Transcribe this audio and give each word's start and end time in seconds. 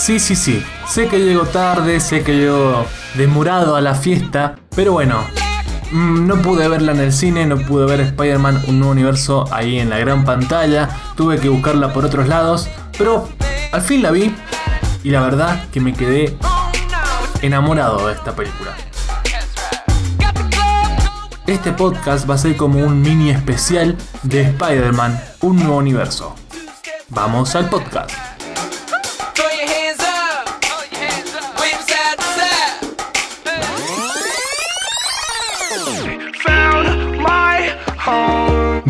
Sí, 0.00 0.18
sí, 0.18 0.34
sí. 0.34 0.64
Sé 0.88 1.08
que 1.08 1.18
llego 1.18 1.42
tarde, 1.44 2.00
sé 2.00 2.22
que 2.22 2.34
llego 2.34 2.86
demorado 3.16 3.76
a 3.76 3.80
la 3.82 3.94
fiesta, 3.94 4.56
pero 4.74 4.92
bueno. 4.92 5.22
mm, 5.92 6.26
No 6.26 6.36
pude 6.40 6.68
verla 6.68 6.92
en 6.92 7.00
el 7.00 7.12
cine, 7.12 7.44
no 7.46 7.58
pude 7.58 7.84
ver 7.86 8.00
Spider-Man 8.00 8.62
Un 8.68 8.78
Nuevo 8.78 8.92
Universo 8.92 9.44
ahí 9.52 9.78
en 9.78 9.90
la 9.90 9.98
gran 9.98 10.24
pantalla, 10.24 10.88
tuve 11.16 11.38
que 11.38 11.48
buscarla 11.50 11.92
por 11.92 12.04
otros 12.06 12.28
lados, 12.28 12.68
pero 12.96 13.28
al 13.72 13.82
fin 13.82 14.02
la 14.02 14.10
vi 14.10 14.34
y 15.04 15.10
la 15.10 15.20
verdad 15.20 15.68
que 15.70 15.80
me 15.80 15.92
quedé 15.92 16.36
enamorado 17.42 18.06
de 18.08 18.14
esta 18.14 18.34
película. 18.34 18.70
Este 21.46 21.72
podcast 21.72 22.28
va 22.28 22.36
a 22.36 22.38
ser 22.38 22.56
como 22.56 22.78
un 22.78 23.02
mini 23.02 23.30
especial 23.30 23.96
de 24.22 24.42
Spider-Man 24.42 25.20
Un 25.40 25.56
Nuevo 25.56 25.76
Universo. 25.76 26.34
Vamos 27.08 27.54
al 27.54 27.68
podcast. 27.68 28.29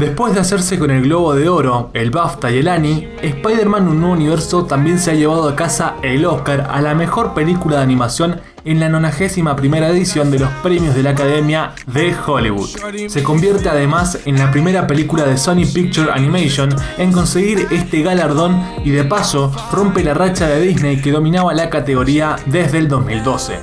Después 0.01 0.33
de 0.33 0.41
hacerse 0.41 0.79
con 0.79 0.91
el 0.91 1.03
Globo 1.03 1.35
de 1.35 1.49
Oro, 1.49 1.91
el 1.93 2.11
BAFTA 2.11 2.51
y 2.51 2.59
el 2.59 2.69
Annie, 2.69 3.09
Spider-Man 3.21 3.87
Un 3.87 4.01
Nuevo 4.01 4.15
Universo 4.15 4.65
también 4.65 4.99
se 4.99 5.11
ha 5.11 5.15
llevado 5.15 5.47
a 5.47 5.55
casa 5.55 5.97
el 6.03 6.25
Oscar 6.25 6.69
a 6.71 6.81
la 6.81 6.95
mejor 6.95 7.35
película 7.35 7.77
de 7.77 7.83
animación 7.83 8.41
en 8.65 8.81
la 8.81 8.89
91 8.89 9.57
primera 9.57 9.89
edición 9.89 10.31
de 10.31 10.39
los 10.39 10.51
premios 10.63 10.95
de 10.95 11.03
la 11.03 11.11
Academia 11.11 11.73
de 11.87 12.15
Hollywood. 12.15 12.71
Se 13.09 13.23
convierte 13.23 13.69
además 13.69 14.19
en 14.25 14.39
la 14.39 14.51
primera 14.51 14.87
película 14.87 15.25
de 15.25 15.37
Sony 15.37 15.67
Picture 15.73 16.11
Animation 16.11 16.71
en 16.97 17.13
conseguir 17.13 17.69
este 17.71 18.01
galardón 18.01 18.59
y 18.85 18.91
de 18.91 19.05
paso 19.05 19.53
rompe 19.71 20.03
la 20.03 20.15
racha 20.15 20.47
de 20.47 20.61
Disney 20.63 21.03
que 21.03 21.13
dominaba 21.13 21.53
la 21.53 21.69
categoría 21.69 22.37
desde 22.47 22.79
el 22.79 22.89
2012. 22.89 23.59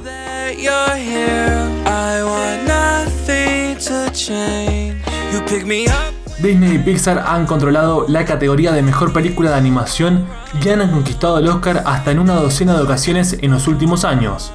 Disney 6.40 6.76
y 6.76 6.78
Pixar 6.78 7.24
han 7.28 7.48
controlado 7.48 8.06
la 8.08 8.24
categoría 8.24 8.72
de 8.72 8.84
mejor 8.84 9.12
película 9.12 9.50
de 9.50 9.56
animación 9.56 10.26
y 10.64 10.70
han 10.70 10.92
conquistado 10.92 11.40
el 11.40 11.48
Oscar 11.48 11.84
hasta 11.86 12.12
en 12.12 12.20
una 12.20 12.36
docena 12.36 12.76
de 12.76 12.84
ocasiones 12.84 13.38
en 13.42 13.52
los 13.52 13.68
últimos 13.68 14.06
años. 14.06 14.52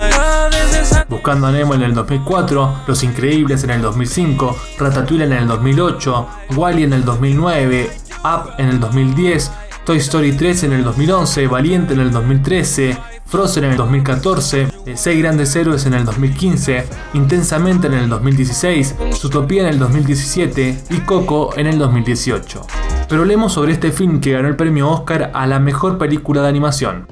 Buscando 1.09 1.49
a 1.49 1.53
Nemo 1.53 1.75
en 1.75 1.83
el 1.83 1.95
2004, 1.95 2.83
Los 2.87 3.03
Increíbles 3.03 3.65
en 3.65 3.71
el 3.71 3.83
2005, 3.83 4.57
Ratatouille 4.79 5.25
en 5.25 5.33
el 5.33 5.49
2008, 5.49 6.29
Wally 6.57 6.85
en 6.85 6.93
el 6.93 7.05
2009, 7.05 7.91
Up 8.25 8.53
en 8.59 8.69
el 8.69 8.79
2010, 8.79 9.51
Toy 9.85 9.99
Story 9.99 10.33
3 10.33 10.65
en 10.65 10.73
el 10.75 10.85
2011, 10.85 11.49
Valiente 11.49 11.95
en 11.95 12.01
el 12.01 12.13
2013, 12.13 12.97
Frozen 13.27 13.65
en 13.65 13.71
el 13.73 13.77
2014, 13.77 14.69
eh, 14.87 14.93
Seis 14.97 15.19
Grandes 15.19 15.55
Héroes 15.57 15.87
en 15.87 15.95
el 15.95 16.05
2015, 16.05 16.85
Intensamente 17.15 17.87
en 17.87 17.95
el 17.95 18.09
2016, 18.09 18.97
Zootopia 19.15 19.63
en 19.63 19.69
el 19.69 19.79
2017 19.79 20.85
y 20.91 21.01
Coco 21.01 21.57
en 21.57 21.67
el 21.67 21.79
2018. 21.79 22.67
Pero 23.09 23.23
hablemos 23.23 23.53
sobre 23.53 23.73
este 23.73 23.93
film 23.93 24.21
que 24.21 24.33
ganó 24.33 24.49
el 24.49 24.57
premio 24.57 24.91
Oscar 24.91 25.31
a 25.35 25.47
la 25.47 25.59
mejor 25.59 25.99
película 25.99 26.43
de 26.43 26.49
animación. 26.49 27.07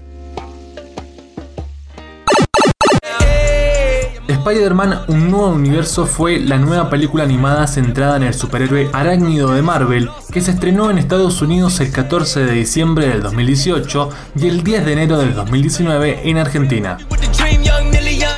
Spider-Man 4.51 5.03
Un 5.07 5.31
Nuevo 5.31 5.51
Universo 5.51 6.07
fue 6.07 6.41
la 6.41 6.59
nueva 6.59 6.91
película 6.91 7.23
animada 7.23 7.69
centrada 7.69 8.17
en 8.17 8.25
el 8.25 8.35
superhéroe 8.35 8.91
arácnido 8.93 9.53
de 9.53 9.63
Marvel 9.63 10.11
que 10.33 10.41
se 10.41 10.51
estrenó 10.51 10.91
en 10.91 10.99
Estados 10.99 11.41
Unidos 11.41 11.79
el 11.79 11.93
14 11.93 12.47
de 12.47 12.53
diciembre 12.55 13.07
del 13.07 13.23
2018 13.23 14.11
y 14.35 14.49
el 14.49 14.65
10 14.65 14.87
de 14.87 14.93
enero 14.93 15.19
del 15.19 15.35
2019 15.35 16.29
en 16.29 16.39
Argentina. 16.39 16.99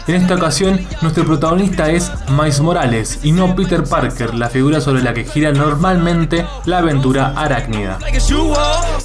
En 0.09 0.17
esta 0.17 0.35
ocasión, 0.35 0.81
nuestro 1.01 1.25
protagonista 1.25 1.89
es 1.89 2.11
Miles 2.29 2.61
Morales 2.61 3.21
y 3.23 3.31
no 3.31 3.55
Peter 3.55 3.85
Parker, 3.85 4.35
la 4.35 4.49
figura 4.49 4.81
sobre 4.81 5.03
la 5.03 5.15
que 5.15 5.25
gira 5.25 5.53
normalmente 5.53 6.45
la 6.65 6.79
aventura 6.79 7.35
arácnida. 7.37 7.99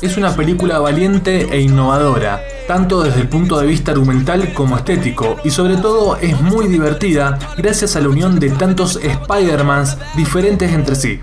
Es 0.01 0.17
una 0.17 0.35
película 0.35 0.79
valiente 0.79 1.49
e 1.51 1.61
innovadora, 1.61 2.41
tanto 2.67 3.03
desde 3.03 3.21
el 3.21 3.29
punto 3.29 3.59
de 3.59 3.67
vista 3.67 3.91
argumental 3.91 4.53
como 4.53 4.75
estético, 4.75 5.37
y 5.43 5.51
sobre 5.51 5.77
todo 5.77 6.17
es 6.17 6.41
muy 6.41 6.67
divertida 6.67 7.37
gracias 7.57 7.95
a 7.95 8.01
la 8.01 8.09
unión 8.09 8.39
de 8.39 8.49
tantos 8.49 8.95
Spider-Mans 8.95 9.97
diferentes 10.15 10.71
entre 10.71 10.95
sí. 10.95 11.19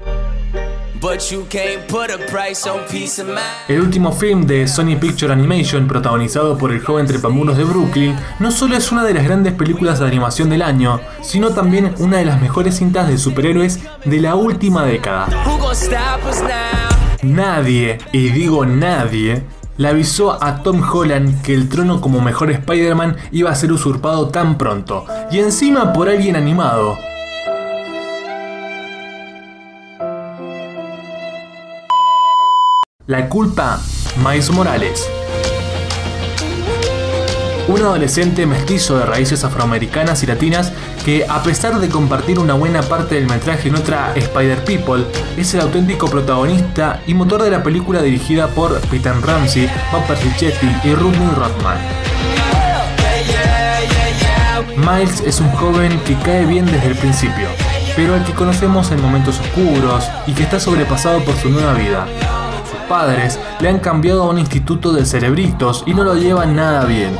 El 3.68 3.82
último 3.82 4.10
film 4.10 4.46
de 4.46 4.66
Sony 4.66 4.96
Picture 4.98 5.30
Animation, 5.34 5.86
protagonizado 5.86 6.56
por 6.56 6.72
el 6.72 6.82
joven 6.82 7.06
trepamuros 7.06 7.58
de 7.58 7.64
Brooklyn, 7.64 8.16
no 8.38 8.50
solo 8.50 8.74
es 8.74 8.90
una 8.90 9.04
de 9.04 9.12
las 9.12 9.24
grandes 9.24 9.52
películas 9.52 9.98
de 9.98 10.06
animación 10.06 10.48
del 10.48 10.62
año, 10.62 11.02
sino 11.20 11.50
también 11.50 11.94
una 11.98 12.16
de 12.16 12.24
las 12.24 12.40
mejores 12.40 12.78
cintas 12.78 13.06
de 13.06 13.18
superhéroes 13.18 13.80
de 14.06 14.18
la 14.18 14.34
última 14.34 14.86
década. 14.86 15.26
Nadie, 17.22 17.98
y 18.12 18.30
digo 18.30 18.64
nadie, 18.64 19.44
le 19.76 19.88
avisó 19.88 20.42
a 20.42 20.62
Tom 20.62 20.82
Holland 20.90 21.42
que 21.42 21.52
el 21.52 21.68
trono 21.68 22.00
como 22.00 22.22
mejor 22.22 22.50
Spider-Man 22.50 23.18
iba 23.30 23.50
a 23.50 23.54
ser 23.54 23.72
usurpado 23.72 24.28
tan 24.28 24.56
pronto, 24.56 25.04
y 25.30 25.40
encima 25.40 25.92
por 25.92 26.08
alguien 26.08 26.34
animado. 26.34 26.96
La 33.06 33.28
culpa, 33.28 33.78
Miles 34.16 34.50
Morales. 34.50 35.06
Un 37.68 37.82
adolescente 37.82 38.46
mestizo 38.46 38.96
de 38.96 39.04
raíces 39.04 39.44
afroamericanas 39.44 40.22
y 40.22 40.26
latinas 40.26 40.72
que, 41.04 41.26
a 41.28 41.42
pesar 41.42 41.80
de 41.80 41.90
compartir 41.90 42.38
una 42.38 42.54
buena 42.54 42.80
parte 42.80 43.16
del 43.16 43.26
metraje 43.26 43.68
en 43.68 43.74
otra 43.74 44.14
Spider-People, 44.14 45.04
es 45.36 45.52
el 45.52 45.60
auténtico 45.60 46.08
protagonista 46.08 47.02
y 47.06 47.12
motor 47.12 47.42
de 47.42 47.50
la 47.50 47.62
película 47.62 48.00
dirigida 48.00 48.48
por 48.48 48.80
Peter 48.88 49.14
Ramsey, 49.20 49.68
Bob 49.92 50.06
Persichetti 50.06 50.74
y 50.84 50.94
Rodney 50.94 51.28
Rothman. 51.36 51.76
Miles 54.78 55.20
es 55.20 55.40
un 55.40 55.50
joven 55.52 56.00
que 56.06 56.14
cae 56.20 56.46
bien 56.46 56.64
desde 56.64 56.86
el 56.86 56.96
principio, 56.96 57.48
pero 57.96 58.14
al 58.14 58.24
que 58.24 58.32
conocemos 58.32 58.90
en 58.92 59.02
momentos 59.02 59.40
oscuros 59.40 60.08
y 60.26 60.32
que 60.32 60.44
está 60.44 60.58
sobrepasado 60.58 61.22
por 61.22 61.36
su 61.36 61.50
nueva 61.50 61.74
vida. 61.74 62.06
Padres 62.88 63.38
le 63.60 63.68
han 63.68 63.78
cambiado 63.78 64.22
a 64.22 64.30
un 64.30 64.38
instituto 64.38 64.92
de 64.92 65.04
cerebritos 65.04 65.82
y 65.86 65.94
no 65.94 66.04
lo 66.04 66.14
llevan 66.14 66.56
nada 66.56 66.84
bien. 66.84 67.16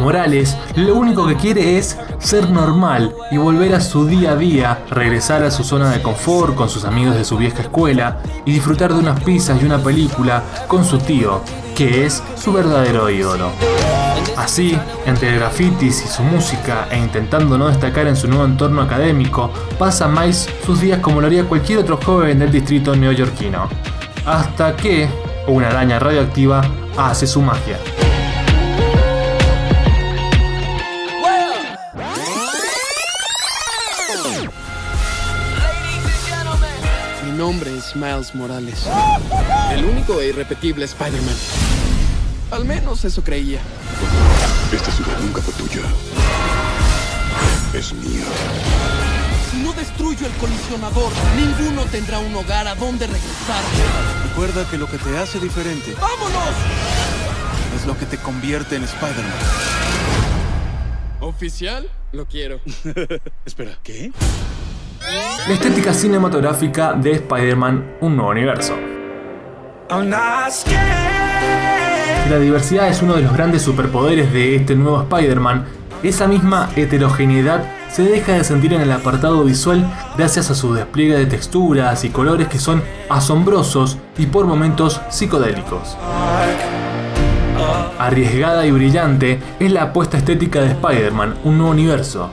Morales 0.00 0.56
lo 0.76 0.94
único 0.94 1.26
que 1.26 1.36
quiere 1.36 1.78
es 1.78 1.98
ser 2.18 2.50
normal 2.50 3.14
y 3.30 3.36
volver 3.36 3.74
a 3.74 3.80
su 3.80 4.06
día 4.06 4.32
a 4.32 4.36
día, 4.36 4.84
regresar 4.90 5.42
a 5.42 5.50
su 5.50 5.64
zona 5.64 5.90
de 5.90 6.02
confort 6.02 6.54
con 6.54 6.68
sus 6.68 6.84
amigos 6.84 7.16
de 7.16 7.24
su 7.24 7.36
vieja 7.36 7.62
escuela 7.62 8.18
y 8.44 8.52
disfrutar 8.52 8.92
de 8.92 9.00
unas 9.00 9.22
pizzas 9.22 9.60
y 9.60 9.64
una 9.64 9.78
película 9.78 10.42
con 10.66 10.84
su 10.84 10.98
tío, 10.98 11.40
que 11.74 12.06
es 12.06 12.22
su 12.36 12.52
verdadero 12.52 13.10
ídolo. 13.10 13.50
Así, 14.36 14.78
entre 15.06 15.34
grafitis 15.36 16.04
y 16.04 16.08
su 16.08 16.22
música 16.22 16.88
e 16.90 16.98
intentando 16.98 17.56
no 17.56 17.68
destacar 17.68 18.06
en 18.06 18.16
su 18.16 18.28
nuevo 18.28 18.44
entorno 18.44 18.82
académico, 18.82 19.50
pasa 19.78 20.08
Miles 20.08 20.48
sus 20.64 20.80
días 20.80 21.00
como 21.00 21.20
lo 21.20 21.26
haría 21.26 21.44
cualquier 21.44 21.78
otro 21.78 21.98
joven 22.02 22.38
del 22.38 22.52
distrito 22.52 22.94
neoyorquino. 22.94 23.95
Hasta 24.26 24.74
que 24.74 25.08
una 25.46 25.68
araña 25.68 26.00
radioactiva 26.00 26.60
hace 26.96 27.28
su 27.28 27.40
magia. 27.40 27.78
Mi 37.24 37.30
nombre 37.38 37.78
es 37.78 37.94
Miles 37.94 38.34
Morales. 38.34 38.88
El 39.70 39.84
único 39.84 40.20
e 40.20 40.30
irrepetible 40.30 40.86
Spider-Man. 40.86 41.36
Al 42.50 42.64
menos 42.64 43.04
eso 43.04 43.22
creía. 43.22 43.60
Esta 44.72 44.90
ciudad 44.90 45.20
nunca 45.20 45.40
fue 45.40 45.54
tuya. 45.54 45.82
Es 47.72 47.92
mía. 47.92 48.24
Si 49.56 49.62
no 49.62 49.72
destruyo 49.72 50.26
el 50.26 50.32
colisionador, 50.34 51.10
ninguno 51.34 51.84
tendrá 51.84 52.18
un 52.18 52.34
hogar 52.34 52.68
a 52.68 52.74
donde 52.74 53.06
regresar. 53.06 53.62
Recuerda 54.28 54.68
que 54.68 54.76
lo 54.76 54.86
que 54.86 54.98
te 54.98 55.16
hace 55.16 55.40
diferente 55.40 55.94
¡Vámonos! 55.98 56.54
es 57.74 57.86
lo 57.86 57.96
que 57.96 58.04
te 58.04 58.18
convierte 58.18 58.76
en 58.76 58.84
Spider-Man. 58.84 59.32
¿Oficial? 61.20 61.88
Lo 62.12 62.26
quiero. 62.26 62.60
Espera, 63.46 63.78
¿qué? 63.82 64.12
La 65.48 65.54
estética 65.54 65.94
cinematográfica 65.94 66.92
de 66.92 67.12
Spider-Man 67.12 67.96
Un 68.02 68.16
Nuevo 68.16 68.32
Universo. 68.32 68.76
La 72.28 72.38
diversidad 72.38 72.88
es 72.88 73.00
uno 73.00 73.14
de 73.14 73.22
los 73.22 73.32
grandes 73.32 73.62
superpoderes 73.62 74.30
de 74.34 74.56
este 74.56 74.74
nuevo 74.74 75.00
Spider-Man. 75.00 75.64
Esa 76.02 76.28
misma 76.28 76.68
heterogeneidad 76.76 77.64
se 77.96 78.02
deja 78.02 78.34
de 78.34 78.44
sentir 78.44 78.74
en 78.74 78.82
el 78.82 78.92
apartado 78.92 79.42
visual 79.42 79.90
gracias 80.18 80.50
a 80.50 80.54
su 80.54 80.74
despliegue 80.74 81.16
de 81.16 81.24
texturas 81.24 82.04
y 82.04 82.10
colores 82.10 82.46
que 82.46 82.58
son 82.58 82.82
asombrosos 83.08 83.96
y 84.18 84.26
por 84.26 84.44
momentos 84.44 85.00
psicodélicos. 85.08 85.96
arriesgada 87.98 88.66
y 88.66 88.70
brillante 88.70 89.40
es 89.58 89.72
la 89.72 89.84
apuesta 89.84 90.18
estética 90.18 90.60
de 90.60 90.72
Spider-Man, 90.72 91.36
un 91.44 91.56
nuevo 91.56 91.72
universo. 91.72 92.28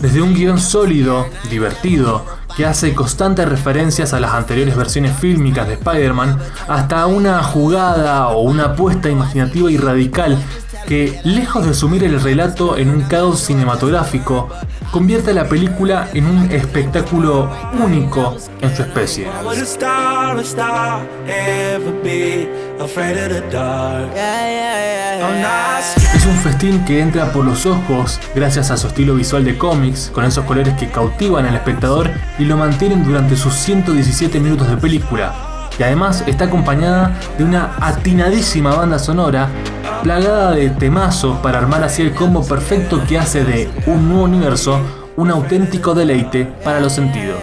Desde 0.00 0.22
un 0.22 0.32
guion 0.32 0.58
sólido, 0.58 1.26
divertido, 1.50 2.24
que 2.56 2.64
hace 2.64 2.94
constantes 2.94 3.46
referencias 3.46 4.14
a 4.14 4.20
las 4.20 4.32
anteriores 4.32 4.74
versiones 4.74 5.14
fílmicas 5.16 5.68
de 5.68 5.74
Spider-Man, 5.74 6.38
hasta 6.66 7.04
una 7.06 7.42
jugada 7.42 8.28
o 8.28 8.40
una 8.40 8.64
apuesta 8.64 9.10
imaginativa 9.10 9.70
y 9.70 9.76
radical 9.76 10.38
que, 10.86 11.20
lejos 11.24 11.66
de 11.66 11.74
sumir 11.74 12.04
el 12.04 12.20
relato 12.20 12.76
en 12.76 12.90
un 12.90 13.02
caos 13.02 13.40
cinematográfico, 13.40 14.48
convierte 14.90 15.32
la 15.32 15.48
película 15.48 16.08
en 16.14 16.26
un 16.26 16.50
espectáculo 16.50 17.50
único 17.82 18.36
en 18.60 18.76
su 18.76 18.82
especie. 18.82 19.26
Es 26.14 26.26
un 26.26 26.36
festín 26.36 26.84
que 26.84 27.00
entra 27.00 27.32
por 27.32 27.44
los 27.44 27.66
ojos 27.66 28.20
gracias 28.34 28.70
a 28.70 28.76
su 28.76 28.88
estilo 28.88 29.14
visual 29.14 29.44
de 29.44 29.56
cómics, 29.56 30.10
con 30.12 30.24
esos 30.24 30.44
colores 30.44 30.74
que 30.74 30.88
cautivan 30.88 31.46
al 31.46 31.54
espectador 31.54 32.10
y 32.38 32.44
lo 32.44 32.56
mantienen 32.56 33.04
durante 33.04 33.36
sus 33.36 33.54
117 33.54 34.40
minutos 34.40 34.68
de 34.68 34.76
película. 34.76 35.51
Y 35.78 35.82
además 35.82 36.24
está 36.26 36.44
acompañada 36.44 37.18
de 37.38 37.44
una 37.44 37.76
atinadísima 37.80 38.74
banda 38.74 38.98
sonora, 38.98 39.48
plagada 40.02 40.52
de 40.52 40.70
temazos 40.70 41.38
para 41.38 41.58
armar 41.58 41.82
así 41.84 42.02
el 42.02 42.14
combo 42.14 42.44
perfecto 42.46 43.02
que 43.08 43.18
hace 43.18 43.44
de 43.44 43.70
un 43.86 44.08
nuevo 44.08 44.24
universo 44.24 44.80
un 45.16 45.30
auténtico 45.30 45.94
deleite 45.94 46.46
para 46.64 46.80
los 46.80 46.92
sentidos. 46.92 47.42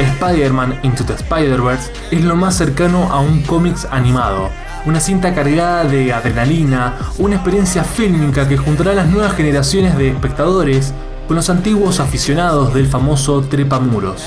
Spider-Man 0.00 0.80
Into 0.82 1.04
the 1.04 1.14
Spider-Verse 1.14 1.92
es 2.10 2.24
lo 2.24 2.36
más 2.36 2.56
cercano 2.56 3.08
a 3.12 3.20
un 3.20 3.42
cómics 3.42 3.86
animado. 3.90 4.50
Una 4.86 4.98
cinta 4.98 5.34
cargada 5.34 5.84
de 5.84 6.12
adrenalina, 6.12 6.94
una 7.18 7.36
experiencia 7.36 7.84
fílmica 7.84 8.48
que 8.48 8.56
juntará 8.56 8.92
a 8.92 8.94
las 8.94 9.08
nuevas 9.08 9.34
generaciones 9.34 9.96
de 9.96 10.08
espectadores 10.08 10.94
con 11.26 11.36
los 11.36 11.50
antiguos 11.50 12.00
aficionados 12.00 12.72
del 12.74 12.86
famoso 12.86 13.42
trepamuros. 13.42 14.24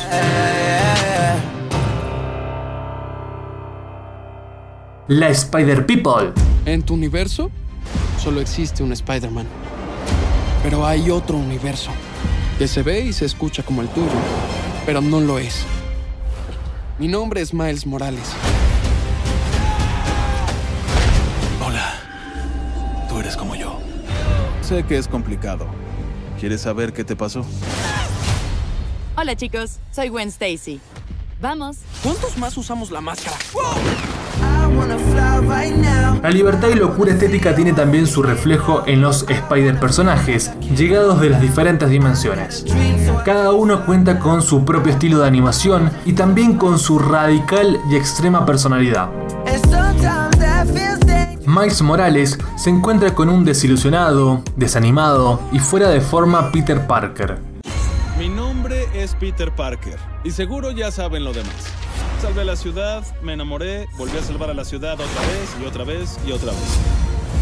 La 5.09 5.27
Spider 5.27 5.85
People. 5.85 6.31
En 6.65 6.81
tu 6.81 6.93
universo 6.93 7.51
solo 8.17 8.39
existe 8.39 8.83
un 8.83 8.93
Spider-Man. 8.93 9.45
Pero 10.63 10.85
hay 10.85 11.11
otro 11.11 11.35
universo 11.35 11.91
que 12.57 12.69
se 12.69 12.83
ve 12.83 13.01
y 13.01 13.11
se 13.11 13.25
escucha 13.25 13.63
como 13.63 13.81
el 13.81 13.89
tuyo, 13.89 14.07
pero 14.85 15.01
no 15.01 15.19
lo 15.19 15.39
es. 15.39 15.65
Mi 16.99 17.09
nombre 17.09 17.41
es 17.41 17.53
Miles 17.53 17.85
Morales. 17.85 18.31
Hola. 21.65 21.95
Tú 23.09 23.19
eres 23.19 23.35
como 23.35 23.55
yo. 23.55 23.79
Sé 24.61 24.83
que 24.83 24.97
es 24.97 25.09
complicado. 25.09 25.67
¿Quieres 26.39 26.61
saber 26.61 26.93
qué 26.93 27.03
te 27.03 27.17
pasó? 27.17 27.45
Hola 29.17 29.35
chicos, 29.35 29.79
soy 29.91 30.07
Gwen 30.07 30.29
Stacy. 30.29 30.79
Vamos. 31.41 31.79
¿Cuántos 32.01 32.37
más 32.37 32.55
usamos 32.55 32.89
la 32.89 33.01
máscara? 33.01 33.35
I 33.55 34.12
La 36.21 36.29
libertad 36.29 36.69
y 36.69 36.75
locura 36.75 37.11
estética 37.11 37.53
tiene 37.53 37.73
también 37.73 38.07
su 38.07 38.23
reflejo 38.23 38.83
en 38.85 39.01
los 39.01 39.25
Spider 39.29 39.77
personajes, 39.77 40.51
llegados 40.73 41.19
de 41.19 41.29
las 41.29 41.41
diferentes 41.41 41.89
dimensiones. 41.89 42.65
Cada 43.25 43.51
uno 43.51 43.85
cuenta 43.85 44.19
con 44.19 44.41
su 44.41 44.63
propio 44.63 44.93
estilo 44.93 45.19
de 45.19 45.27
animación 45.27 45.91
y 46.05 46.13
también 46.13 46.57
con 46.57 46.79
su 46.79 46.97
radical 46.97 47.77
y 47.91 47.97
extrema 47.97 48.45
personalidad. 48.45 49.09
Miles 51.45 51.81
Morales 51.81 52.39
se 52.55 52.69
encuentra 52.69 53.13
con 53.13 53.27
un 53.27 53.43
desilusionado, 53.43 54.43
desanimado 54.55 55.41
y 55.51 55.59
fuera 55.59 55.89
de 55.89 55.99
forma 55.99 56.51
Peter 56.53 56.87
Parker. 56.87 57.37
Mi 58.17 58.29
nombre 58.29 58.87
es 58.93 59.13
Peter 59.15 59.53
Parker. 59.53 59.97
Y 60.23 60.31
seguro 60.31 60.71
ya 60.71 60.89
saben 60.89 61.25
lo 61.25 61.33
demás. 61.33 61.82
Salvé 62.23 62.45
la 62.45 62.55
ciudad, 62.55 63.03
me 63.21 63.33
enamoré, 63.33 63.85
volví 63.97 64.17
a 64.17 64.21
salvar 64.21 64.49
a 64.49 64.53
la 64.53 64.63
ciudad 64.63 64.93
otra 64.93 65.03
vez 65.03 65.57
y 65.61 65.65
otra 65.65 65.83
vez 65.83 66.17
y 66.25 66.31
otra 66.31 66.53
vez. 66.53 66.79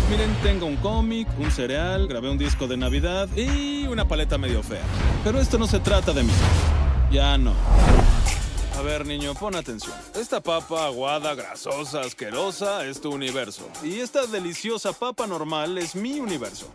Miren, 0.10 0.36
tengo 0.42 0.66
un 0.66 0.76
cómic, 0.78 1.28
un 1.38 1.52
cereal, 1.52 2.08
grabé 2.08 2.32
un 2.32 2.40
disco 2.40 2.66
de 2.66 2.78
Navidad 2.78 3.30
y 3.38 3.86
una 3.86 4.08
paleta 4.08 4.40
medio 4.40 4.64
fea. 4.64 4.82
Pero 5.24 5.40
esto 5.40 5.60
no 5.60 5.68
se 5.68 5.82
trata 5.82 6.14
de 6.14 6.24
mí. 6.24 6.32
Ya 7.12 7.38
no. 7.38 7.54
A 8.76 8.82
ver, 8.82 9.06
niño, 9.06 9.36
pon 9.36 9.54
atención. 9.54 9.94
Esta 10.20 10.42
papa 10.42 10.88
aguada, 10.88 11.36
grasosa, 11.36 12.02
asquerosa 12.02 12.84
es 12.84 13.00
tu 13.02 13.12
universo. 13.12 13.70
Y 13.84 14.00
esta 14.00 14.26
deliciosa 14.26 14.94
papa 14.94 15.28
normal 15.28 15.78
es 15.78 15.96
mi 15.96 16.20
universo. 16.20 16.66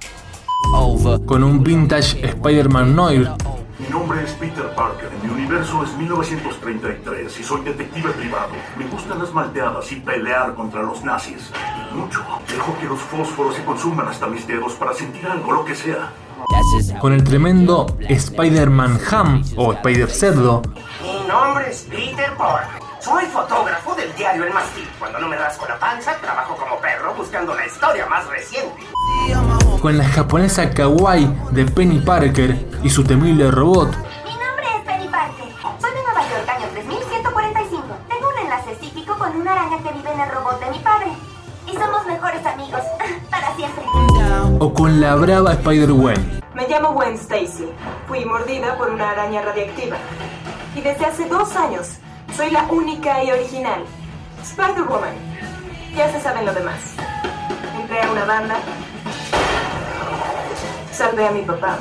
Con 1.26 1.42
un 1.42 1.64
vintage 1.64 2.24
Spider-Man 2.24 2.94
Noir, 2.94 3.32
Mi 3.78 3.88
nombre 3.88 4.22
es 4.24 4.32
Peter 4.32 4.74
Parker. 4.74 5.10
Mi 5.22 5.28
universo 5.28 5.82
es 5.84 5.94
1933 5.96 7.40
y 7.40 7.42
soy 7.42 7.62
detective 7.62 8.10
privado. 8.12 8.52
Me 8.78 8.86
gustan 8.86 9.18
las 9.18 9.32
malteadas 9.34 9.92
y 9.92 9.96
pelear 9.96 10.54
contra 10.54 10.82
los 10.82 11.04
nazis. 11.04 11.50
Y 11.92 11.94
mucho. 11.94 12.24
Dejo 12.48 12.78
que 12.78 12.86
los 12.86 12.98
fósforos 13.00 13.54
se 13.54 13.64
consuman 13.64 14.08
hasta 14.08 14.26
mis 14.28 14.46
dedos 14.46 14.72
para 14.74 14.94
sentir 14.94 15.26
algo, 15.26 15.52
lo 15.52 15.64
que 15.64 15.74
sea. 15.74 16.10
con 17.00 17.12
el 17.12 17.22
tremendo 17.22 17.86
Spider-Man 18.08 18.98
Ham 19.10 19.44
o 19.56 19.72
Spider 19.74 20.08
Cerdo, 20.10 20.62
Mi 21.02 21.28
nombre 21.28 21.70
es 21.70 21.86
Peter 21.90 22.32
Parker. 22.38 22.80
Soy 23.00 23.26
fotógrafo 23.26 23.94
del 23.94 24.12
diario 24.16 24.44
El 24.44 24.54
Mastín. 24.54 24.84
Cuando 24.98 25.18
no 25.20 25.28
me 25.28 25.36
rasco 25.36 25.66
la 25.68 25.78
panza, 25.78 26.16
trabajo 26.16 26.56
como 26.56 26.80
perro 26.80 27.14
buscando 27.14 27.54
la 27.54 27.66
historia 27.66 28.06
más 28.06 28.26
reciente. 28.26 28.82
con 29.82 29.98
la 29.98 30.04
japonesa 30.04 30.70
kawaii 30.70 31.30
de 31.52 31.64
Penny 31.66 32.00
Parker 32.00 32.56
y 32.86 32.88
su 32.88 33.02
temible 33.02 33.50
robot, 33.50 33.88
Mi 33.88 34.30
nombre 34.30 34.64
es 34.76 34.84
Penny 34.84 35.08
Parker. 35.08 35.46
Soy 35.80 35.90
de 35.90 36.02
Nueva 36.04 36.22
York, 36.30 36.48
año 36.48 36.66
3145. 36.72 37.84
Tengo 38.08 38.28
un 38.28 38.38
enlace 38.44 38.76
psíquico 38.76 39.18
con 39.18 39.36
una 39.36 39.54
araña 39.54 39.78
que 39.82 39.92
vive 39.92 40.12
en 40.12 40.20
el 40.20 40.30
robot 40.30 40.60
de 40.60 40.70
mi 40.70 40.78
padre. 40.78 41.08
Y 41.66 41.72
somos 41.72 42.06
mejores 42.06 42.46
amigos. 42.46 42.82
Para 43.30 43.56
siempre. 43.56 43.82
o 44.60 44.72
con 44.72 45.00
la 45.00 45.16
brava 45.16 45.54
Spider-Gwen. 45.54 46.42
Me 46.54 46.68
llamo 46.68 46.92
Gwen 46.92 47.14
Stacy. 47.14 47.68
Fui 48.06 48.24
mordida 48.24 48.78
por 48.78 48.90
una 48.90 49.10
araña 49.10 49.42
radiactiva. 49.42 49.96
Y 50.76 50.80
desde 50.80 51.06
hace 51.06 51.28
dos 51.28 51.56
años 51.56 51.96
soy 52.36 52.50
la 52.50 52.66
única 52.70 53.24
y 53.24 53.32
original 53.32 53.84
Spider-Woman. 54.44 55.16
Ya 55.96 56.12
se 56.12 56.20
saben 56.20 56.46
lo 56.46 56.54
demás. 56.54 56.94
Entré 57.80 58.00
a 58.00 58.12
una 58.12 58.24
banda. 58.26 58.58
Salvé 60.92 61.26
a 61.26 61.32
mi 61.32 61.42
papá. 61.42 61.80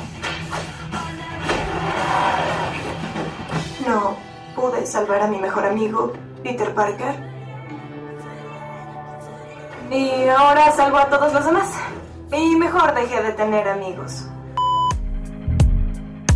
No 3.86 4.16
pude 4.56 4.84
salvar 4.86 5.22
a 5.22 5.28
mi 5.28 5.38
mejor 5.38 5.64
amigo, 5.64 6.12
Peter 6.42 6.74
Parker. 6.74 7.14
Y 9.90 10.28
ahora 10.28 10.72
salvo 10.72 10.98
a 10.98 11.08
todos 11.08 11.32
los 11.32 11.44
demás. 11.44 11.70
Y 12.32 12.56
mejor 12.56 12.94
dejé 12.94 13.22
de 13.22 13.32
tener 13.32 13.68
amigos. 13.68 14.26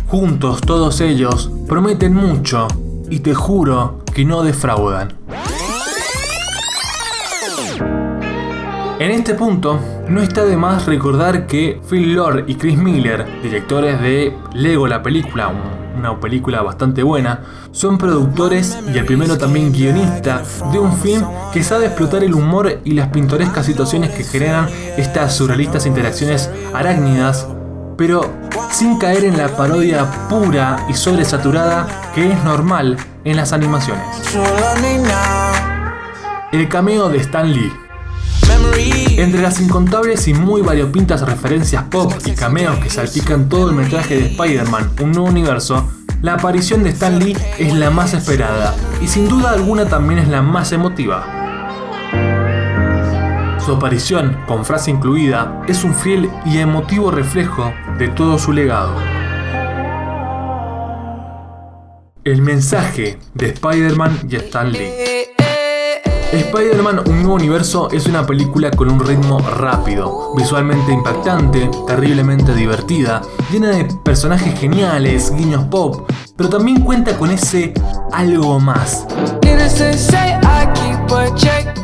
Juntos 0.07 0.61
todos 0.61 1.01
ellos 1.01 1.51
prometen 1.67 2.13
mucho 2.13 2.67
y 3.09 3.19
te 3.19 3.33
juro 3.33 3.99
que 4.13 4.23
no 4.23 4.43
defraudan. 4.43 5.17
En 8.99 9.09
este 9.09 9.33
punto, 9.33 9.79
no 10.07 10.21
está 10.21 10.45
de 10.45 10.55
más 10.55 10.85
recordar 10.85 11.47
que 11.47 11.81
Phil 11.89 12.13
Lord 12.13 12.45
y 12.47 12.55
Chris 12.55 12.77
Miller, 12.77 13.25
directores 13.41 13.99
de 13.99 14.37
Lego 14.53 14.87
la 14.87 15.01
película, 15.01 15.51
una 15.97 16.19
película 16.19 16.61
bastante 16.61 17.03
buena, 17.03 17.41
son 17.71 17.97
productores 17.97 18.77
y 18.93 18.97
el 18.97 19.05
primero 19.05 19.37
también 19.37 19.71
guionista 19.71 20.41
de 20.71 20.79
un 20.79 20.97
film 20.97 21.25
que 21.53 21.63
sabe 21.63 21.87
explotar 21.87 22.23
el 22.23 22.33
humor 22.33 22.79
y 22.83 22.91
las 22.91 23.09
pintorescas 23.09 23.65
situaciones 23.65 24.11
que 24.11 24.23
generan 24.23 24.67
estas 24.97 25.35
surrealistas 25.35 25.85
interacciones 25.85 26.49
arácnidas 26.73 27.47
pero 27.97 28.33
sin 28.71 28.97
caer 28.97 29.25
en 29.25 29.37
la 29.37 29.55
parodia 29.55 30.27
pura 30.27 30.87
y 30.89 30.93
sobresaturada 30.93 32.11
que 32.15 32.31
es 32.31 32.43
normal 32.43 32.97
en 33.23 33.37
las 33.37 33.53
animaciones. 33.53 34.03
El 36.51 36.67
cameo 36.67 37.09
de 37.09 37.17
Stan 37.19 37.53
Lee. 37.53 37.71
Entre 39.17 39.41
las 39.41 39.59
incontables 39.59 40.27
y 40.27 40.33
muy 40.33 40.61
variopintas 40.61 41.21
referencias 41.21 41.83
pop 41.83 42.13
y 42.25 42.31
cameos 42.31 42.79
que 42.79 42.89
salpican 42.89 43.49
todo 43.49 43.69
el 43.69 43.75
metraje 43.75 44.15
de 44.15 44.25
Spider-Man, 44.27 44.91
un 45.01 45.11
nuevo 45.11 45.27
universo, 45.27 45.89
la 46.21 46.33
aparición 46.33 46.83
de 46.83 46.89
Stan 46.89 47.19
Lee 47.19 47.37
es 47.57 47.73
la 47.73 47.89
más 47.89 48.13
esperada 48.13 48.75
y 49.01 49.07
sin 49.07 49.27
duda 49.27 49.51
alguna 49.51 49.87
también 49.87 50.19
es 50.19 50.27
la 50.27 50.41
más 50.41 50.71
emotiva. 50.71 51.41
Su 53.65 53.73
aparición, 53.73 54.37
con 54.47 54.65
frase 54.65 54.91
incluida, 54.91 55.61
es 55.67 55.83
un 55.83 55.93
fiel 55.93 56.29
y 56.45 56.57
emotivo 56.57 57.11
reflejo 57.11 57.73
de 57.99 58.07
todo 58.07 58.39
su 58.39 58.53
legado. 58.53 58.95
El 62.23 62.41
mensaje 62.41 63.19
de 63.33 63.49
Spider-Man 63.49 64.27
y 64.29 64.35
Stan 64.37 64.71
Lee. 64.71 65.40
Spider-Man 66.31 67.01
Un 67.07 67.23
Nuevo 67.23 67.35
Universo 67.35 67.89
es 67.91 68.05
una 68.05 68.25
película 68.25 68.71
con 68.71 68.89
un 68.89 69.01
ritmo 69.01 69.39
rápido, 69.39 70.33
visualmente 70.35 70.93
impactante, 70.93 71.69
terriblemente 71.85 72.55
divertida, 72.55 73.21
llena 73.51 73.71
de 73.71 73.83
personajes 73.83 74.57
geniales, 74.57 75.33
guiños 75.35 75.65
pop, 75.65 76.09
pero 76.37 76.47
también 76.47 76.81
cuenta 76.81 77.17
con 77.17 77.31
ese 77.31 77.73
algo 78.13 78.61
más. 78.61 79.05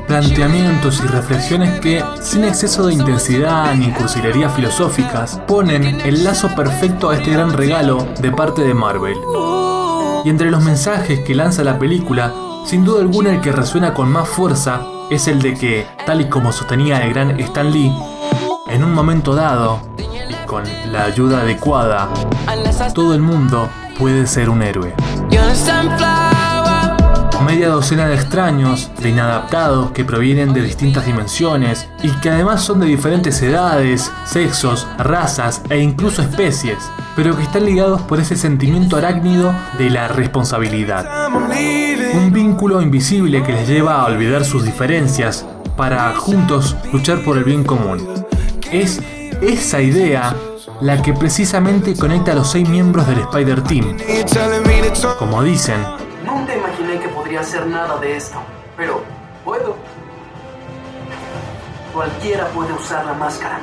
Planteamientos 0.07 1.01
y 1.03 1.07
reflexiones 1.07 1.79
que, 1.81 2.01
sin 2.21 2.45
exceso 2.45 2.87
de 2.87 2.93
intensidad 2.93 3.75
ni 3.75 3.91
cursilerías 3.91 4.53
filosóficas, 4.55 5.41
ponen 5.45 5.83
el 5.83 6.23
lazo 6.23 6.47
perfecto 6.55 7.09
a 7.09 7.17
este 7.17 7.31
gran 7.31 7.51
regalo 7.51 8.07
de 8.21 8.31
parte 8.31 8.61
de 8.63 8.73
Marvel. 8.73 9.17
Y 10.23 10.29
entre 10.29 10.49
los 10.49 10.63
mensajes 10.63 11.19
que 11.19 11.35
lanza 11.35 11.65
la 11.65 11.77
película, 11.77 12.33
sin 12.67 12.83
duda 12.83 12.99
alguna 12.99 13.29
el 13.31 13.39
que 13.39 13.53
resuena 13.53 13.93
con 13.93 14.11
más 14.11 14.27
fuerza 14.27 14.81
es 15.09 15.29
el 15.29 15.41
de 15.41 15.53
que, 15.53 15.87
tal 16.05 16.19
y 16.19 16.25
como 16.27 16.51
sostenía 16.51 17.01
el 17.05 17.13
gran 17.13 17.39
Stan 17.39 17.71
Lee, 17.71 17.93
en 18.67 18.83
un 18.83 18.93
momento 18.93 19.33
dado, 19.33 19.79
y 19.97 20.33
con 20.45 20.65
la 20.91 21.05
ayuda 21.05 21.41
adecuada, 21.41 22.09
todo 22.93 23.13
el 23.13 23.21
mundo 23.21 23.69
puede 23.97 24.27
ser 24.27 24.49
un 24.49 24.61
héroe 24.61 24.93
media 27.47 27.69
docena 27.69 28.09
de 28.09 28.15
extraños, 28.15 28.91
de 29.01 29.07
inadaptados 29.07 29.91
que 29.91 30.03
provienen 30.03 30.53
de 30.53 30.61
distintas 30.61 31.05
dimensiones 31.05 31.87
y 32.03 32.11
que 32.19 32.29
además 32.29 32.61
son 32.61 32.81
de 32.81 32.87
diferentes 32.87 33.41
edades, 33.41 34.11
sexos, 34.25 34.85
razas 34.97 35.61
e 35.69 35.77
incluso 35.77 36.21
especies, 36.21 36.77
pero 37.15 37.37
que 37.37 37.43
están 37.43 37.65
ligados 37.65 38.01
por 38.01 38.19
ese 38.19 38.35
sentimiento 38.35 38.97
arácnido 38.97 39.55
de 39.77 39.89
la 39.89 40.09
responsabilidad. 40.09 41.05
Un 42.13 42.31
vínculo 42.31 42.81
invisible 42.81 43.43
que 43.43 43.53
les 43.53 43.67
lleva 43.67 44.01
a 44.01 44.05
olvidar 44.05 44.45
sus 44.45 44.63
diferencias 44.63 45.45
para 45.75 46.15
juntos 46.15 46.75
luchar 46.91 47.23
por 47.23 47.37
el 47.37 47.43
bien 47.43 47.63
común. 47.63 48.25
Es 48.71 49.01
esa 49.41 49.81
idea 49.81 50.35
la 50.81 51.01
que 51.01 51.13
precisamente 51.13 51.95
conecta 51.95 52.31
a 52.31 52.35
los 52.35 52.51
seis 52.51 52.67
miembros 52.67 53.07
del 53.07 53.19
Spider 53.19 53.63
Team. 53.63 53.97
Como 55.19 55.43
dicen, 55.43 55.77
hacer 57.37 57.67
nada 57.67 57.97
de 57.99 58.17
esto, 58.17 58.37
pero 58.75 59.03
puedo. 59.45 59.75
Cualquiera 61.93 62.47
puede 62.49 62.73
usar 62.73 63.05
la 63.05 63.13
máscara. 63.13 63.59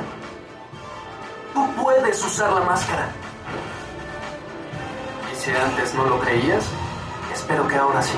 Tú 1.53 1.67
puedes 1.81 2.23
usar 2.23 2.51
la 2.53 2.61
máscara. 2.61 3.09
Y 5.31 5.35
si 5.35 5.51
antes 5.51 5.93
no 5.93 6.05
lo 6.05 6.19
creías, 6.19 6.65
espero 7.45 7.67
que 7.67 7.75
ahora 7.75 8.01
sí. 8.01 8.13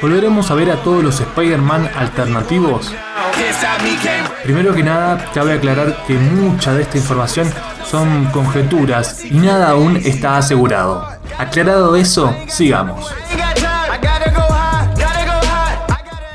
¿Volveremos 0.00 0.50
a 0.50 0.54
ver 0.54 0.70
a 0.70 0.82
todos 0.82 1.04
los 1.04 1.20
Spider-Man 1.20 1.90
alternativos? 1.94 2.94
Primero 4.42 4.74
que 4.74 4.82
nada, 4.82 5.30
cabe 5.32 5.54
aclarar 5.54 6.04
que 6.06 6.14
mucha 6.14 6.74
de 6.74 6.82
esta 6.82 6.98
información 6.98 7.50
son 7.90 8.26
conjeturas 8.26 9.24
y 9.24 9.34
nada 9.34 9.70
aún 9.70 9.96
está 9.96 10.36
asegurado. 10.36 11.06
Aclarado 11.38 11.96
eso, 11.96 12.34
sigamos. 12.48 13.12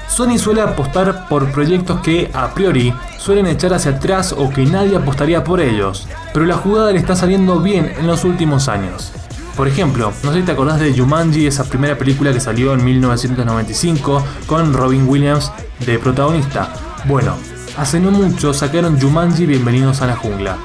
Sony 0.07 0.37
suele 0.37 0.61
apostar 0.61 1.27
por 1.29 1.49
proyectos 1.51 2.01
que, 2.01 2.29
a 2.33 2.53
priori, 2.53 2.93
suelen 3.17 3.47
echar 3.47 3.73
hacia 3.73 3.91
atrás 3.91 4.33
o 4.37 4.49
que 4.49 4.65
nadie 4.65 4.97
apostaría 4.97 5.43
por 5.43 5.61
ellos, 5.61 6.07
pero 6.33 6.45
la 6.45 6.55
jugada 6.55 6.91
le 6.91 6.99
está 6.99 7.15
saliendo 7.15 7.59
bien 7.59 7.93
en 7.97 8.07
los 8.07 8.25
últimos 8.25 8.67
años. 8.67 9.13
Por 9.55 9.67
ejemplo, 9.67 10.11
no 10.23 10.31
sé 10.31 10.39
si 10.39 10.45
te 10.45 10.51
acordás 10.51 10.79
de 10.79 10.97
Jumanji, 10.97 11.47
esa 11.47 11.63
primera 11.63 11.97
película 11.97 12.33
que 12.33 12.39
salió 12.39 12.73
en 12.73 12.83
1995 12.83 14.25
con 14.45 14.73
Robin 14.73 15.07
Williams 15.07 15.51
de 15.85 15.99
protagonista. 15.99 16.73
Bueno, 17.05 17.37
hace 17.77 17.99
no 17.99 18.11
mucho 18.11 18.53
sacaron 18.53 18.99
Jumanji 18.99 19.45
Bienvenidos 19.45 20.01
a 20.01 20.07
la 20.07 20.15
Jungla, 20.15 20.57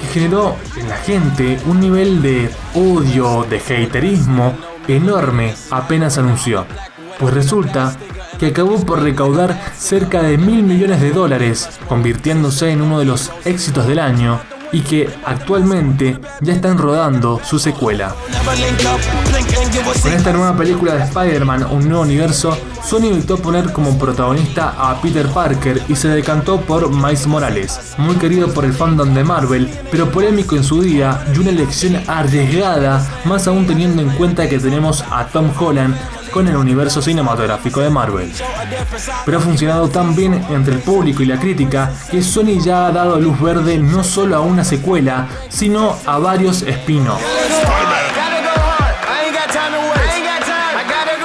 que 0.00 0.06
generó 0.08 0.56
en 0.76 0.88
la 0.88 0.96
gente 0.96 1.58
un 1.66 1.80
nivel 1.80 2.20
de 2.20 2.50
odio, 2.74 3.46
de 3.48 3.58
haterismo 3.58 4.54
enorme 4.86 5.54
apenas 5.70 6.18
anunció. 6.18 6.66
Pues 7.18 7.34
resulta 7.34 7.96
que 8.38 8.46
acabó 8.46 8.84
por 8.84 9.02
recaudar 9.02 9.58
cerca 9.76 10.22
de 10.22 10.36
mil 10.36 10.62
millones 10.62 11.00
de 11.00 11.10
dólares, 11.10 11.68
convirtiéndose 11.88 12.70
en 12.70 12.82
uno 12.82 12.98
de 12.98 13.04
los 13.04 13.32
éxitos 13.44 13.86
del 13.86 13.98
año 13.98 14.40
y 14.72 14.80
que 14.80 15.08
actualmente 15.24 16.18
ya 16.40 16.52
están 16.52 16.78
rodando 16.78 17.40
su 17.44 17.58
secuela. 17.58 18.14
Con 20.02 20.12
esta 20.12 20.32
nueva 20.32 20.56
película 20.56 20.94
de 20.94 21.04
Spider-Man, 21.04 21.66
un 21.70 21.88
nuevo 21.88 22.02
universo, 22.02 22.56
Sony 22.84 23.06
evitó 23.06 23.36
poner 23.38 23.72
como 23.72 23.98
protagonista 23.98 24.74
a 24.78 25.00
Peter 25.00 25.26
Parker 25.28 25.82
y 25.88 25.96
se 25.96 26.08
decantó 26.08 26.60
por 26.60 26.90
Miles 26.90 27.26
Morales, 27.26 27.94
muy 27.98 28.16
querido 28.16 28.52
por 28.52 28.64
el 28.64 28.72
fandom 28.72 29.14
de 29.14 29.24
Marvel, 29.24 29.68
pero 29.90 30.10
polémico 30.10 30.56
en 30.56 30.64
su 30.64 30.80
día 30.80 31.24
y 31.34 31.38
una 31.38 31.50
elección 31.50 32.02
arriesgada, 32.06 33.06
más 33.24 33.46
aún 33.46 33.66
teniendo 33.66 34.02
en 34.02 34.10
cuenta 34.10 34.48
que 34.48 34.58
tenemos 34.58 35.04
a 35.10 35.26
Tom 35.26 35.50
Holland 35.58 35.96
con 36.32 36.48
el 36.48 36.56
universo 36.56 37.02
cinematográfico 37.02 37.80
de 37.80 37.90
Marvel. 37.90 38.32
Pero 39.24 39.38
ha 39.38 39.40
funcionado 39.40 39.88
tan 39.88 40.14
bien 40.14 40.34
entre 40.50 40.74
el 40.74 40.80
público 40.80 41.22
y 41.22 41.26
la 41.26 41.38
crítica 41.38 41.92
que 42.10 42.22
Sony 42.22 42.60
ya 42.62 42.86
ha 42.86 42.92
dado 42.92 43.20
luz 43.20 43.40
verde 43.40 43.78
no 43.78 44.04
solo 44.04 44.36
a 44.36 44.40
una 44.40 44.64
secuela, 44.64 45.26
sino 45.48 45.96
a 46.06 46.18
varios 46.18 46.62
spin-offs. 46.62 47.24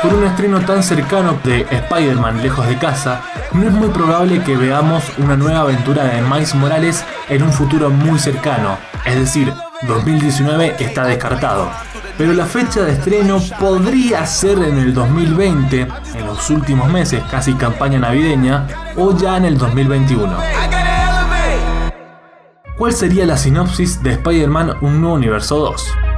Por 0.01 0.13
un 0.15 0.25
estreno 0.25 0.59
tan 0.65 0.83
cercano 0.83 1.39
de 1.45 1.61
Spider-Man 1.61 2.41
lejos 2.41 2.67
de 2.67 2.77
casa, 2.77 3.21
no 3.53 3.67
es 3.67 3.71
muy 3.71 3.87
probable 3.87 4.43
que 4.43 4.57
veamos 4.57 5.03
una 5.17 5.37
nueva 5.37 5.61
aventura 5.61 6.03
de 6.03 6.21
Miles 6.21 6.53
Morales 6.55 7.05
en 7.29 7.41
un 7.43 7.53
futuro 7.53 7.89
muy 7.89 8.19
cercano, 8.19 8.77
es 9.05 9.15
decir, 9.15 9.53
2019 9.87 10.75
está 10.79 11.05
descartado. 11.05 11.71
Pero 12.17 12.33
la 12.33 12.45
fecha 12.45 12.81
de 12.81 12.93
estreno 12.93 13.39
podría 13.59 14.25
ser 14.25 14.59
en 14.59 14.77
el 14.77 14.93
2020, 14.93 15.81
en 15.81 16.27
los 16.27 16.49
últimos 16.51 16.91
meses, 16.91 17.23
casi 17.31 17.53
campaña 17.53 17.99
navideña, 17.99 18.67
o 18.95 19.17
ya 19.17 19.37
en 19.37 19.45
el 19.45 19.57
2021. 19.57 20.37
¿Cuál 22.77 22.93
sería 22.93 23.25
la 23.25 23.37
sinopsis 23.37 24.01
de 24.03 24.11
Spider-Man 24.11 24.77
Un 24.81 25.01
Nuevo 25.01 25.15
Universo 25.15 25.57
2? 25.57 26.12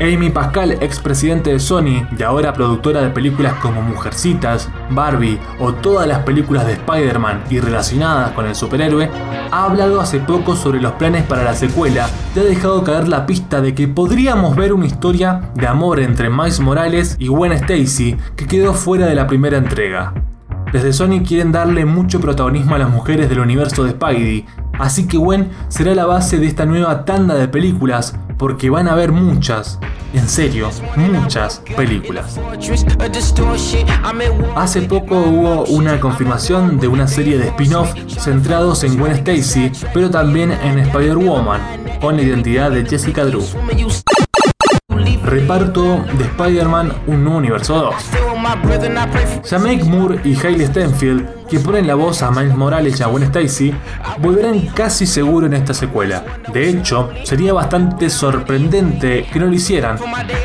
Amy 0.00 0.28
Pascal, 0.30 0.72
expresidente 0.80 1.52
de 1.52 1.60
Sony 1.60 2.04
y 2.18 2.22
ahora 2.24 2.52
productora 2.52 3.00
de 3.00 3.10
películas 3.10 3.54
como 3.54 3.80
Mujercitas, 3.80 4.68
Barbie 4.90 5.38
o 5.60 5.72
todas 5.72 6.08
las 6.08 6.20
películas 6.20 6.66
de 6.66 6.72
Spider-Man 6.72 7.44
y 7.48 7.60
relacionadas 7.60 8.32
con 8.32 8.46
el 8.46 8.56
superhéroe, 8.56 9.08
ha 9.52 9.64
hablado 9.64 10.00
hace 10.00 10.18
poco 10.18 10.56
sobre 10.56 10.80
los 10.80 10.92
planes 10.92 11.22
para 11.22 11.44
la 11.44 11.54
secuela 11.54 12.08
y 12.34 12.40
ha 12.40 12.42
dejado 12.42 12.82
caer 12.82 13.06
la 13.06 13.24
pista 13.24 13.60
de 13.60 13.72
que 13.72 13.86
podríamos 13.86 14.56
ver 14.56 14.72
una 14.72 14.86
historia 14.86 15.52
de 15.54 15.68
amor 15.68 16.00
entre 16.00 16.28
Miles 16.28 16.58
Morales 16.58 17.16
y 17.20 17.28
Gwen 17.28 17.52
Stacy 17.52 18.16
que 18.34 18.46
quedó 18.46 18.74
fuera 18.74 19.06
de 19.06 19.14
la 19.14 19.28
primera 19.28 19.58
entrega. 19.58 20.12
Desde 20.72 20.92
Sony 20.92 21.22
quieren 21.24 21.52
darle 21.52 21.84
mucho 21.84 22.20
protagonismo 22.20 22.74
a 22.74 22.78
las 22.78 22.90
mujeres 22.90 23.28
del 23.28 23.38
universo 23.38 23.84
de 23.84 23.92
Spidey, 23.92 24.44
así 24.76 25.06
que 25.06 25.18
Gwen 25.18 25.50
será 25.68 25.94
la 25.94 26.04
base 26.04 26.38
de 26.40 26.48
esta 26.48 26.66
nueva 26.66 27.04
tanda 27.04 27.36
de 27.36 27.46
películas 27.46 28.18
porque 28.38 28.70
van 28.70 28.88
a 28.88 28.92
haber 28.92 29.12
muchas, 29.12 29.78
en 30.12 30.28
serio, 30.28 30.70
muchas 30.96 31.62
películas. 31.76 32.38
Hace 34.56 34.82
poco 34.82 35.16
hubo 35.18 35.64
una 35.66 36.00
confirmación 36.00 36.78
de 36.78 36.88
una 36.88 37.06
serie 37.06 37.38
de 37.38 37.48
spin-off 37.48 37.94
centrados 38.08 38.84
en 38.84 38.98
Gwen 38.98 39.12
Stacy, 39.12 39.72
pero 39.92 40.10
también 40.10 40.52
en 40.52 40.78
Spider-Woman, 40.78 41.60
con 42.00 42.16
la 42.16 42.22
identidad 42.22 42.70
de 42.70 42.84
Jessica 42.84 43.24
Drew. 43.24 43.42
Reparto 45.24 46.04
de 46.18 46.24
Spider-Man 46.24 46.92
Un 47.06 47.24
Nuevo 47.24 47.38
Universo 47.38 47.76
2. 47.76 48.33
Jamek 49.44 49.84
Moore 49.84 50.20
y 50.24 50.34
Hailey 50.34 50.66
Stenfield, 50.66 51.46
que 51.46 51.58
ponen 51.58 51.86
la 51.86 51.94
voz 51.94 52.22
a 52.22 52.30
Miles 52.30 52.56
Morales 52.56 52.98
y 52.98 53.02
a 53.02 53.06
Gwen 53.06 53.24
Stacy, 53.24 53.74
volverán 54.18 54.60
casi 54.68 55.06
seguro 55.06 55.46
en 55.46 55.54
esta 55.54 55.74
secuela. 55.74 56.24
De 56.52 56.68
hecho, 56.68 57.10
sería 57.24 57.52
bastante 57.52 58.08
sorprendente 58.10 59.26
que 59.32 59.38
no 59.38 59.46
lo 59.46 59.52
hicieran. 59.52 59.98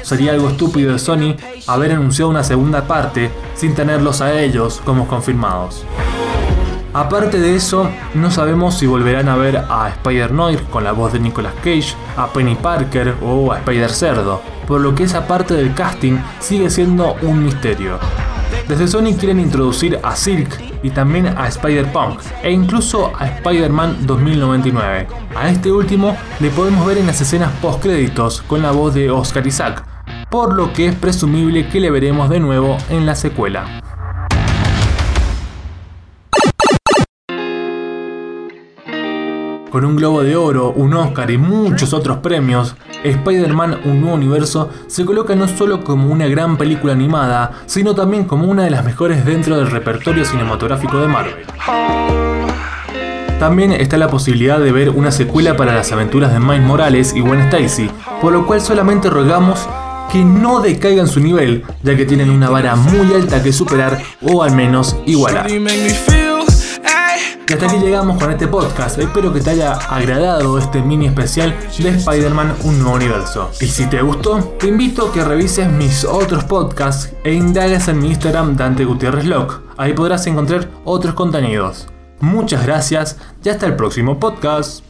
Sería 0.04 0.34
algo 0.34 0.50
estúpido 0.50 0.94
de 0.94 1.00
Sony 1.00 1.36
haber 1.68 1.92
anunciado 1.94 2.30
una 2.30 2.44
segunda 2.44 2.84
parte 2.84 3.32
sin 3.56 3.74
tenerlos 3.74 4.22
a 4.22 4.39
ellos 4.39 4.82
como 4.84 5.08
confirmados. 5.08 5.86
Aparte 6.93 7.39
de 7.39 7.55
eso, 7.55 7.88
no 8.15 8.31
sabemos 8.31 8.79
si 8.79 8.88
volverán 8.88 9.29
a 9.29 9.36
ver 9.36 9.58
a 9.69 9.89
Spider-Noir 9.89 10.63
con 10.72 10.84
la 10.84 10.91
voz 10.91 11.13
de 11.13 11.19
Nicolas 11.19 11.53
Cage, 11.63 11.93
a 12.17 12.27
Penny 12.34 12.55
Parker 12.55 13.15
o 13.22 13.51
a 13.51 13.60
Spider-Cerdo, 13.60 14.41
por 14.67 14.81
lo 14.81 14.96
que 14.96 15.03
esa 15.03 15.27
parte 15.27 15.53
del 15.53 15.75
casting 15.75 16.17
sigue 16.39 16.69
siendo 16.72 17.15
un 17.22 17.43
misterio. 17.43 18.00
Desde 18.67 18.88
Sony 18.88 19.15
quieren 19.19 19.39
introducir 19.39 20.00
a 20.01 20.15
Silk 20.15 20.60
y 20.81 20.89
también 20.89 21.27
a 21.27 21.48
Spider-Punk 21.48 22.22
e 22.41 22.51
incluso 22.51 23.12
a 23.19 23.27
Spider-Man 23.27 24.08
2099. 24.08 25.08
A 25.36 25.50
este 25.50 25.72
último 25.72 26.17
le 26.39 26.50
podemos 26.50 26.88
ver 26.88 26.98
en 26.98 27.05
las 27.05 27.22
escenas 27.22 27.51
post 27.62 27.84
créditos 27.84 28.41
con 28.41 28.63
la 28.63 28.72
voz 28.72 28.96
de 28.96 29.12
Oscar 29.12 29.46
Isaac, 29.46 29.84
por 30.31 30.55
lo 30.55 30.74
que 30.74 30.88
es 30.88 30.96
presumible 30.96 31.67
que 31.67 31.79
le 31.79 31.91
veremos 31.91 32.29
de 32.29 32.39
nuevo 32.39 32.77
en 32.89 33.05
la 33.05 33.13
secuela. 33.13 33.81
Con 39.69 39.85
un 39.85 39.95
Globo 39.95 40.23
de 40.23 40.35
Oro, 40.35 40.71
un 40.71 40.95
Oscar 40.95 41.29
y 41.29 41.38
muchos 41.38 41.93
otros 41.93 42.17
premios, 42.17 42.75
Spider-Man 43.03 43.81
Un 43.85 44.01
Nuevo 44.01 44.15
Universo 44.15 44.69
se 44.88 45.05
coloca 45.05 45.35
no 45.35 45.47
solo 45.47 45.83
como 45.83 46.11
una 46.11 46.27
gran 46.27 46.57
película 46.57 46.93
animada, 46.93 47.51
sino 47.67 47.93
también 47.93 48.23
como 48.23 48.45
una 48.45 48.63
de 48.63 48.71
las 48.71 48.83
mejores 48.83 49.23
dentro 49.25 49.57
del 49.57 49.69
repertorio 49.69 50.25
cinematográfico 50.25 50.99
de 50.99 51.07
Marvel. 51.07 51.45
También 53.39 53.71
está 53.71 53.97
la 53.97 54.09
posibilidad 54.09 54.59
de 54.59 54.71
ver 54.71 54.89
una 54.89 55.11
secuela 55.11 55.55
para 55.55 55.75
las 55.75 55.91
aventuras 55.91 56.33
de 56.33 56.39
Miles 56.39 56.63
Morales 56.63 57.13
y 57.15 57.21
Gwen 57.21 57.41
Stacy, 57.41 57.91
por 58.21 58.33
lo 58.33 58.47
cual 58.47 58.61
solamente 58.61 59.09
rogamos 59.09 59.69
que 60.11 60.25
no 60.25 60.61
decaigan 60.61 61.07
su 61.07 61.19
nivel, 61.19 61.63
ya 61.83 61.95
que 61.95 62.05
tienen 62.05 62.31
una 62.31 62.49
vara 62.49 62.75
muy 62.75 63.13
alta 63.13 63.43
que 63.43 63.53
superar 63.53 64.01
o 64.23 64.41
al 64.41 64.55
menos 64.55 64.97
igualar. 65.05 65.47
Y 67.50 67.53
hasta 67.53 67.65
aquí 67.65 67.77
llegamos 67.79 68.22
con 68.22 68.29
este 68.29 68.48
podcast. 68.48 69.00
Espero 69.00 69.34
que 69.34 69.41
te 69.41 69.50
haya 69.50 69.74
agradado 69.74 70.60
este 70.60 70.84
mini 70.84 71.08
especial 71.08 71.58
de 71.79 71.89
Spider-Man 71.89 72.53
Un 72.63 72.77
Nuevo 72.77 72.96
Universo. 72.96 73.50
Y 73.60 73.65
si 73.65 73.88
te 73.88 74.03
gustó, 74.03 74.38
te 74.60 74.68
invito 74.68 75.08
a 75.08 75.12
que 75.12 75.24
revises 75.24 75.68
mis 75.68 76.06
otros 76.06 76.44
podcasts 76.44 77.12
e 77.24 77.34
indagues 77.34 77.88
en 77.88 78.01
mi 78.01 78.10
Instagram 78.10 78.56
Dante 78.56 78.86
Gutiérrez 78.86 79.25
Lock. 79.25 79.62
Ahí 79.77 79.94
podrás 79.94 80.27
encontrar 80.27 80.70
otros 80.86 81.15
contenidos. 81.15 81.88
Muchas 82.20 82.63
gracias 82.68 83.18
y 83.44 83.50
hasta 83.50 83.65
el 83.65 83.75
próximo 83.75 84.20
podcast. 84.20 84.88